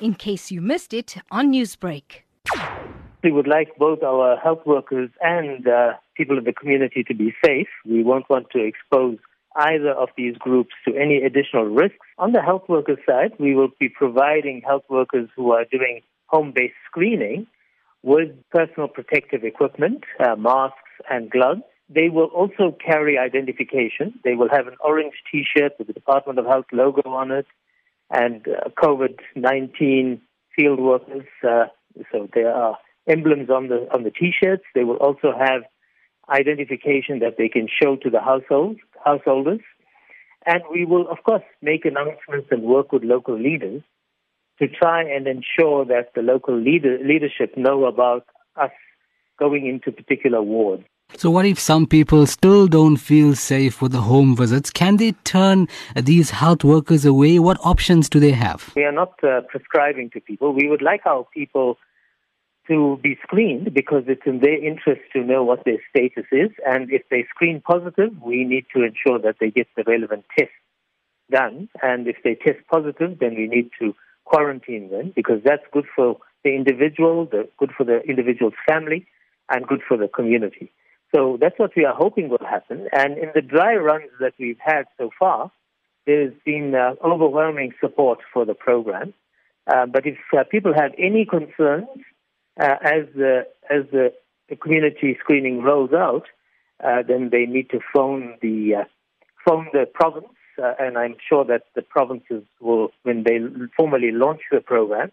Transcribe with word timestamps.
in 0.00 0.14
case 0.14 0.50
you 0.50 0.60
missed 0.60 0.92
it 0.92 1.16
on 1.30 1.52
Newsbreak. 1.52 2.22
We 3.22 3.32
would 3.32 3.48
like 3.48 3.76
both 3.78 4.02
our 4.02 4.36
health 4.36 4.64
workers 4.66 5.10
and 5.20 5.66
uh, 5.66 5.94
people 6.16 6.38
in 6.38 6.44
the 6.44 6.52
community 6.52 7.02
to 7.04 7.14
be 7.14 7.34
safe. 7.44 7.68
We 7.84 8.02
won't 8.02 8.28
want 8.30 8.50
to 8.50 8.60
expose 8.62 9.18
either 9.56 9.90
of 9.90 10.10
these 10.16 10.36
groups 10.36 10.74
to 10.86 10.94
any 10.96 11.22
additional 11.22 11.64
risks. 11.64 12.06
On 12.18 12.32
the 12.32 12.42
health 12.42 12.64
workers 12.68 12.98
side, 13.08 13.32
we 13.38 13.54
will 13.54 13.70
be 13.80 13.88
providing 13.88 14.62
health 14.64 14.84
workers 14.88 15.28
who 15.34 15.52
are 15.52 15.64
doing 15.64 16.02
home 16.26 16.52
based 16.54 16.74
screening 16.86 17.46
with 18.02 18.28
personal 18.50 18.88
protective 18.88 19.44
equipment, 19.44 20.04
uh, 20.20 20.36
masks, 20.36 20.76
and 21.10 21.30
gloves. 21.30 21.62
They 21.88 22.08
will 22.10 22.26
also 22.26 22.76
carry 22.84 23.18
identification. 23.18 24.18
They 24.24 24.34
will 24.34 24.48
have 24.50 24.66
an 24.66 24.76
orange 24.84 25.14
t 25.30 25.44
shirt 25.56 25.72
with 25.78 25.86
the 25.86 25.92
Department 25.92 26.38
of 26.38 26.46
Health 26.46 26.66
logo 26.72 27.02
on 27.10 27.30
it 27.30 27.46
and 28.10 28.46
uh, 28.46 28.68
COVID 28.82 29.18
19 29.34 30.20
field 30.54 30.80
workers. 30.80 31.26
Uh, 31.46 31.66
so 32.12 32.28
there 32.34 32.52
are 32.52 32.76
emblems 33.08 33.50
on 33.50 33.68
the 33.68 33.88
on 33.92 34.04
the 34.04 34.10
t-shirts. 34.10 34.64
They 34.74 34.84
will 34.84 34.96
also 34.96 35.32
have 35.38 35.62
identification 36.28 37.20
that 37.20 37.36
they 37.38 37.48
can 37.48 37.68
show 37.82 37.96
to 37.96 38.10
the 38.10 38.20
households 38.20 38.80
householders, 39.04 39.60
and 40.44 40.62
we 40.70 40.84
will 40.84 41.08
of 41.08 41.18
course 41.24 41.44
make 41.62 41.84
announcements 41.84 42.48
and 42.50 42.62
work 42.62 42.92
with 42.92 43.04
local 43.04 43.38
leaders 43.38 43.82
to 44.58 44.68
try 44.68 45.02
and 45.02 45.26
ensure 45.26 45.84
that 45.84 46.12
the 46.14 46.22
local 46.22 46.58
leader, 46.58 46.98
leadership 47.04 47.56
know 47.56 47.84
about 47.84 48.26
us 48.56 48.70
going 49.38 49.66
into 49.66 49.92
particular 49.92 50.40
wards. 50.40 50.84
So, 51.18 51.30
what 51.30 51.46
if 51.46 51.58
some 51.58 51.86
people 51.86 52.26
still 52.26 52.66
don't 52.66 52.98
feel 52.98 53.34
safe 53.34 53.80
with 53.80 53.92
the 53.92 54.02
home 54.02 54.36
visits? 54.36 54.68
Can 54.70 54.98
they 54.98 55.12
turn 55.24 55.66
these 55.94 56.28
health 56.28 56.62
workers 56.62 57.06
away? 57.06 57.38
What 57.38 57.56
options 57.64 58.10
do 58.10 58.20
they 58.20 58.32
have? 58.32 58.70
We 58.76 58.84
are 58.84 58.92
not 58.92 59.14
uh, 59.24 59.40
prescribing 59.48 60.10
to 60.10 60.20
people. 60.20 60.52
We 60.52 60.68
would 60.68 60.82
like 60.82 61.06
our 61.06 61.26
people 61.32 61.78
to 62.68 62.98
be 63.02 63.16
screened 63.22 63.72
because 63.72 64.04
it's 64.08 64.26
in 64.26 64.40
their 64.40 64.62
interest 64.62 65.00
to 65.14 65.22
know 65.22 65.42
what 65.42 65.64
their 65.64 65.78
status 65.88 66.26
is. 66.32 66.50
And 66.66 66.92
if 66.92 67.02
they 67.10 67.24
screen 67.30 67.62
positive, 67.62 68.10
we 68.20 68.44
need 68.44 68.66
to 68.74 68.82
ensure 68.82 69.18
that 69.20 69.36
they 69.40 69.50
get 69.50 69.68
the 69.74 69.84
relevant 69.86 70.26
tests 70.38 70.52
done. 71.30 71.70
And 71.82 72.06
if 72.08 72.16
they 72.24 72.34
test 72.34 72.58
positive, 72.70 73.18
then 73.20 73.36
we 73.36 73.46
need 73.46 73.70
to 73.80 73.94
quarantine 74.26 74.90
them 74.90 75.14
because 75.16 75.40
that's 75.42 75.64
good 75.72 75.86
for 75.94 76.18
the 76.44 76.50
individual, 76.50 77.24
good 77.58 77.72
for 77.74 77.84
the 77.84 78.02
individual's 78.02 78.54
family, 78.68 79.06
and 79.48 79.66
good 79.66 79.80
for 79.88 79.96
the 79.96 80.08
community. 80.08 80.70
So 81.14 81.38
that's 81.40 81.58
what 81.58 81.72
we 81.76 81.84
are 81.84 81.94
hoping 81.94 82.28
will 82.28 82.38
happen. 82.38 82.88
And 82.92 83.16
in 83.16 83.30
the 83.34 83.42
dry 83.42 83.76
runs 83.76 84.10
that 84.20 84.34
we've 84.38 84.58
had 84.58 84.84
so 84.98 85.10
far, 85.18 85.50
there's 86.06 86.34
been 86.44 86.74
uh, 86.74 86.94
overwhelming 87.04 87.72
support 87.80 88.20
for 88.32 88.44
the 88.44 88.54
program. 88.54 89.14
Uh, 89.66 89.86
but 89.86 90.06
if 90.06 90.18
uh, 90.36 90.44
people 90.50 90.72
have 90.74 90.92
any 90.98 91.26
concerns 91.26 91.88
uh, 92.60 92.76
as 92.82 93.06
the 93.14 93.46
as 93.68 93.84
the, 93.90 94.12
community 94.62 95.16
screening 95.18 95.60
rolls 95.60 95.92
out, 95.92 96.26
uh, 96.84 97.02
then 97.02 97.30
they 97.32 97.46
need 97.46 97.68
to 97.68 97.80
phone 97.92 98.36
the 98.40 98.76
uh, 98.76 98.84
phone 99.44 99.66
the 99.72 99.86
province, 99.92 100.28
and 100.56 100.96
I'm 100.96 101.16
sure 101.28 101.44
that 101.46 101.64
the 101.74 101.82
provinces 101.82 102.44
will, 102.60 102.90
when 103.02 103.24
they 103.24 103.40
formally 103.76 104.12
launch 104.12 104.42
the 104.52 104.60
program, 104.60 105.10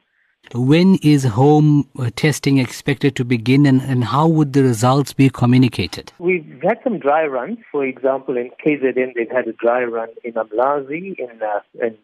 when 0.53 0.95
is 1.01 1.23
home 1.23 1.89
uh, 1.97 2.09
testing 2.15 2.57
expected 2.57 3.15
to 3.15 3.25
begin 3.25 3.65
and, 3.65 3.81
and 3.81 4.03
how 4.03 4.27
would 4.27 4.53
the 4.53 4.61
results 4.61 5.13
be 5.13 5.29
communicated? 5.29 6.11
We've 6.19 6.61
had 6.61 6.79
some 6.83 6.99
dry 6.99 7.25
runs. 7.25 7.59
For 7.71 7.85
example, 7.85 8.37
in 8.37 8.51
KZN, 8.63 9.15
they've 9.15 9.31
had 9.31 9.47
a 9.47 9.53
dry 9.53 9.83
run 9.83 10.09
in 10.23 10.33
Umlazi. 10.33 11.17
In, 11.17 11.41
uh, 11.41 11.85
in 11.85 11.97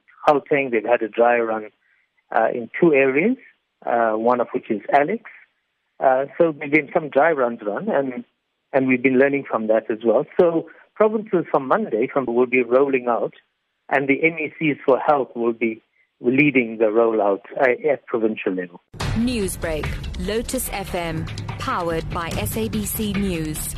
they've 0.71 0.85
had 0.85 1.01
a 1.01 1.09
dry 1.09 1.39
run 1.39 1.69
uh, 2.31 2.47
in 2.53 2.69
two 2.79 2.93
areas, 2.93 3.37
uh, 3.85 4.11
one 4.11 4.39
of 4.39 4.47
which 4.53 4.69
is 4.69 4.81
Alex. 4.93 5.23
Uh, 5.99 6.25
so 6.37 6.51
there've 6.51 6.71
been 6.71 6.89
some 6.93 7.09
dry 7.09 7.31
runs 7.31 7.59
run, 7.61 7.89
and, 7.89 8.23
and 8.71 8.87
we've 8.87 9.03
been 9.03 9.19
learning 9.19 9.43
from 9.49 9.67
that 9.67 9.89
as 9.91 9.99
well. 10.05 10.25
So 10.39 10.69
provinces 10.95 11.45
from 11.51 11.67
Monday 11.67 12.07
from, 12.11 12.25
will 12.25 12.45
be 12.45 12.63
rolling 12.63 13.07
out, 13.07 13.33
and 13.89 14.07
the 14.07 14.19
MECs 14.23 14.77
for 14.85 14.97
health 14.99 15.29
will 15.35 15.53
be 15.53 15.81
leading 16.21 16.77
the 16.77 16.85
rollout 16.85 17.41
at 17.59 18.05
provincial 18.05 18.53
level. 18.53 18.81
Newsbreak, 19.17 19.85
Lotus 20.27 20.69
FM, 20.69 21.27
powered 21.59 22.09
by 22.09 22.29
SABC 22.31 23.15
News. 23.15 23.75